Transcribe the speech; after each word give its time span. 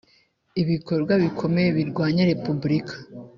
ibikorwa 0.61 1.13
bikomeye 1.23 1.69
birwanya 1.77 2.23
Repubulika 2.31 2.93